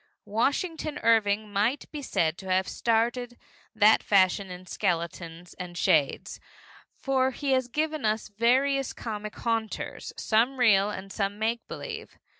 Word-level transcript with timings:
Washington 0.25 0.97
Irving 1.03 1.53
might 1.53 1.85
be 1.91 2.01
said 2.01 2.35
to 2.39 2.49
have 2.51 2.67
started 2.67 3.37
that 3.75 4.01
fashion 4.01 4.49
in 4.49 4.65
skeletons 4.65 5.53
and 5.59 5.77
shades, 5.77 6.39
for 6.95 7.29
he 7.29 7.51
has 7.51 7.67
given 7.67 8.03
us 8.03 8.27
various 8.27 8.93
comic 8.93 9.35
haunters, 9.35 10.11
some 10.17 10.57
real 10.57 10.89
and 10.89 11.13
some 11.13 11.37
make 11.37 11.67
believe. 11.67 12.17